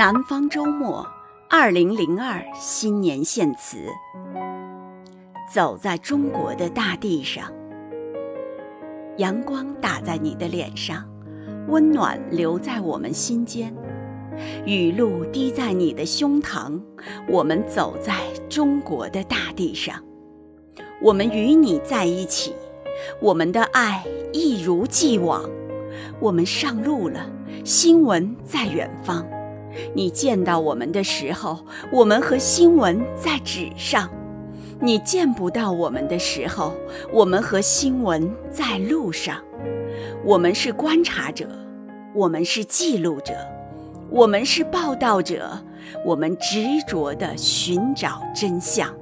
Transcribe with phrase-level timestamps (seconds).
[0.00, 1.06] 南方周末，
[1.50, 3.76] 二零零二新年献词。
[5.52, 7.52] 走在中国的大地上，
[9.18, 11.06] 阳光打在你的脸上，
[11.68, 13.74] 温暖留在我们心间；
[14.64, 16.80] 雨露滴在你的胸膛，
[17.28, 18.14] 我们走在
[18.48, 20.02] 中国的大地上。
[21.02, 22.54] 我们与你在一起，
[23.20, 25.44] 我们的爱一如既往。
[26.18, 27.30] 我们上路了，
[27.66, 29.22] 新闻在远方。
[29.94, 31.58] 你见到我们的时候，
[31.92, 34.08] 我们和新闻在纸上；
[34.80, 36.72] 你见不到我们的时候，
[37.12, 39.36] 我们和新闻在路上。
[40.24, 41.48] 我们是观察者，
[42.14, 43.34] 我们是记录者，
[44.10, 45.50] 我们是报道者，
[46.04, 48.94] 我们执着地寻找真相。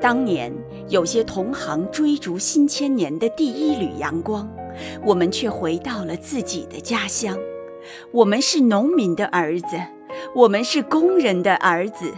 [0.00, 0.52] 当年
[0.88, 4.48] 有些同行追逐新千年的第一缕阳光，
[5.04, 7.38] 我们却回到了自己的家乡。
[8.12, 9.76] 我们是农民的儿子，
[10.34, 12.12] 我们是工人的儿子，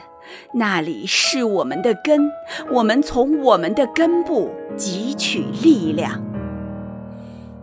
[0.55, 2.31] 那里是我们的根，
[2.71, 6.23] 我们从我们的根部汲取力量。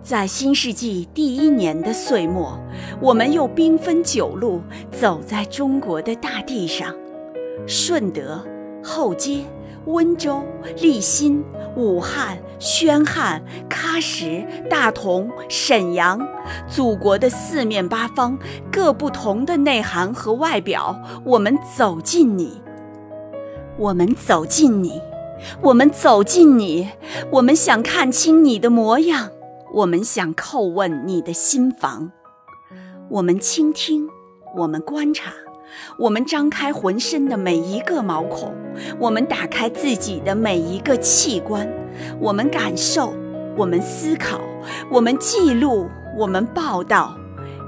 [0.01, 2.59] 在新世纪第一年的岁末，
[2.99, 6.93] 我们又兵分九路，走在中国的大地上，
[7.65, 8.45] 顺德、
[8.83, 9.45] 后街。
[9.85, 10.43] 温州、
[10.77, 11.43] 利辛、
[11.75, 16.25] 武汉、宣汉、喀什、大同、沈阳，
[16.67, 18.37] 祖国的四面八方，
[18.71, 22.61] 各不同的内涵和外表，我们走进你，
[23.77, 25.01] 我们走进你，
[25.61, 26.89] 我们走进你，
[27.31, 29.31] 我们想看清你的模样，
[29.73, 32.11] 我们想叩问你的心房，
[33.09, 34.07] 我们倾听，
[34.55, 35.33] 我们观察。
[35.97, 38.53] 我们张开浑身的每一个毛孔，
[38.99, 41.67] 我们打开自己的每一个器官，
[42.19, 43.13] 我们感受，
[43.57, 44.39] 我们思考，
[44.89, 47.15] 我们记录，我们报道。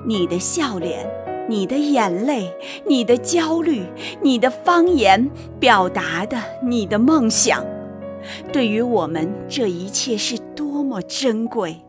[0.08, 1.06] 你的笑脸，
[1.50, 2.54] 你的眼泪，
[2.86, 3.84] 你的焦虑，
[4.22, 7.66] 你的方言表达的你的梦想，
[8.54, 11.82] 对于我们这一切是多么珍贵。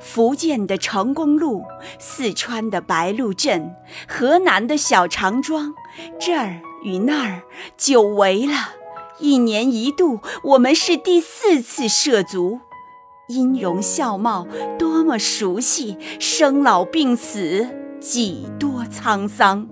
[0.00, 1.64] 福建的成功路，
[1.98, 3.74] 四川的白鹿镇，
[4.08, 5.74] 河南的小长庄，
[6.18, 7.42] 这儿与那儿，
[7.76, 8.74] 久违了。
[9.18, 12.60] 一年一度，我们是第四次涉足，
[13.28, 14.46] 音容笑貌
[14.78, 17.66] 多么熟悉，生老病死
[18.00, 19.66] 几多沧桑，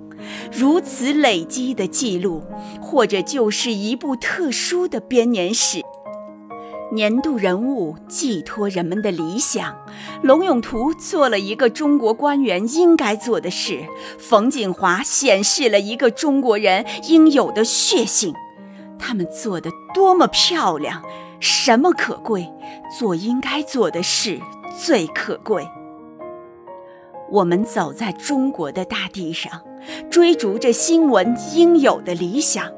[0.51, 2.43] 如此累积的记录，
[2.81, 5.83] 或者就是一部特殊的编年史。
[6.93, 9.75] 年度人物寄托人们的理想，
[10.23, 13.81] 龙永图做了一个中国官员应该做的事，
[14.19, 18.35] 冯锦华显示了一个中国人应有的血性。
[18.99, 21.03] 他们做的多么漂亮！
[21.41, 22.53] 什么可贵？
[22.99, 24.39] 做应该做的事
[24.79, 25.67] 最可贵。
[27.31, 29.51] 我们走在中国的大地上，
[30.11, 32.71] 追逐着新闻应有的理想。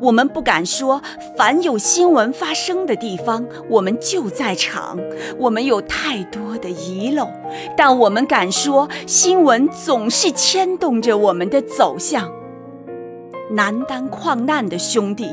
[0.00, 1.02] 我们不敢说，
[1.36, 4.98] 凡有新闻发生的地方，我们就在场。
[5.38, 7.28] 我们有太多的遗漏，
[7.76, 12.30] 但我们敢说，新闻总是牵动着我们的走向。
[13.50, 15.28] 难担矿难的兄弟，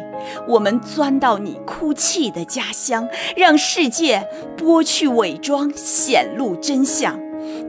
[0.48, 4.28] 我们钻到你哭泣的家乡，让世界
[4.58, 7.18] 剥去伪装，显露真相。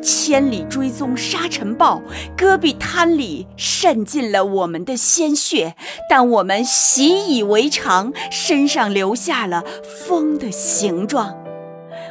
[0.02, 2.02] 千里追踪沙尘暴，
[2.36, 5.76] 戈壁滩里渗进了我们的鲜血，
[6.10, 9.64] 但我们习以为常，身上留下了
[10.06, 11.36] 风的形状。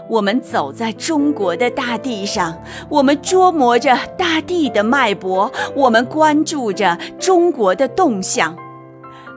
[0.09, 8.55] 我们走在中国的大地上，我们琢磨着大地的脉搏，我们关注着中国的动向。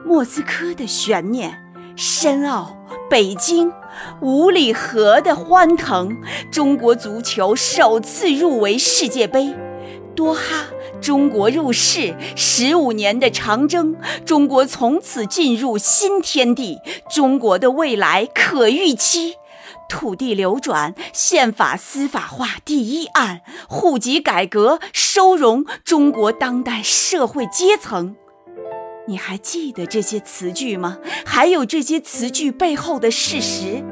[0.05, 1.61] 莫斯科的悬念，
[1.95, 2.77] 深奥。
[3.07, 3.71] 北京
[4.21, 6.17] 五里河的欢腾，
[6.51, 9.53] 中国足球首次入围世界杯；
[10.15, 10.65] 多哈，
[11.01, 13.95] 中国入世十五年的长征，
[14.25, 16.79] 中国从此进入新天地，
[17.09, 19.35] 中国的未来可预期。
[19.87, 28.15] 土地流转，宪法司法化第一案，户籍改革，收容中国当代社会阶层。
[29.07, 30.97] 你还记得这些词句吗？
[31.25, 33.83] 还有这些词句背后的事实。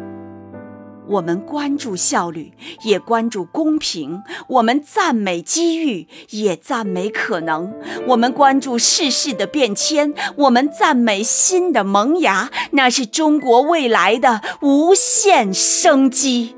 [1.05, 7.73] 我们关注效率，也关注公平；我们赞美机遇，也赞美可能；
[8.07, 12.49] 我们关注世事的变迁，我们赞美新的萌芽。
[12.71, 16.55] 那是中国未来的无限生机。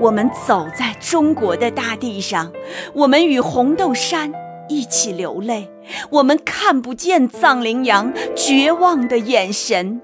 [0.00, 2.52] 我们走在中国的大地上，
[2.92, 4.32] 我们与红豆杉。
[4.68, 5.70] 一起流泪，
[6.10, 10.00] 我们看不见藏羚羊绝望的眼神；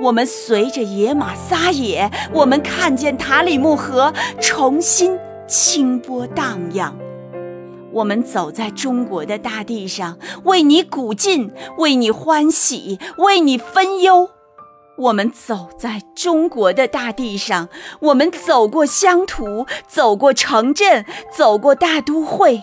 [0.00, 6.92] 我们随着野马撒野，我们看见塔里木河重新清波荡漾；
[7.92, 14.30] 我们走在中国的大地上，为你鼓劲，为你欢喜，为你分忧。
[14.98, 17.68] 我们走在中国的大地上，
[18.00, 22.62] 我们走过乡土，走过城镇，走过大都会。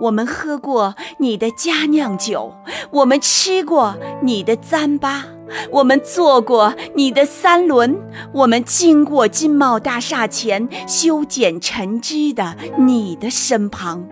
[0.00, 2.54] 我们喝过你的佳酿酒，
[2.90, 5.22] 我们吃过你的糌粑，
[5.70, 8.00] 我们坐过你的三轮，
[8.32, 14.06] 我们经过金茂大厦前修剪陈枝的你的身旁，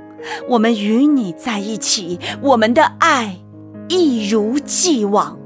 [0.49, 3.39] 我们与你在一起，我们的爱
[3.89, 5.39] 一如既往。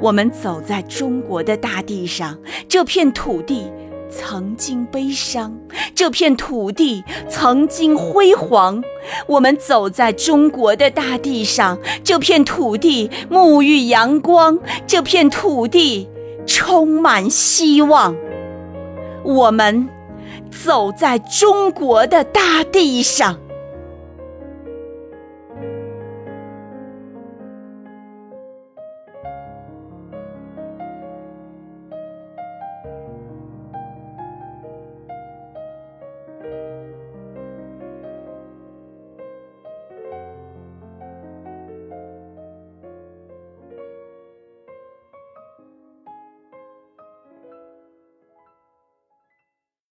[0.00, 3.70] 我们走在中国的大地上，这片土地
[4.16, 5.54] 曾经悲伤，
[5.94, 8.82] 这片土地曾经辉煌。
[9.26, 16.08] 我们走在中国的大地上，这片土地沐浴阳光，这片土地
[16.46, 18.16] 充满希望。
[19.22, 19.88] 我们
[20.50, 23.38] 走在中国的大地上。